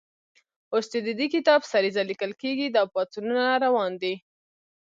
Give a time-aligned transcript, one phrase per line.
[0.73, 4.13] اوس چې د دې کتاب سریزه لیکل کېږي، دا پاڅونونه روان دي.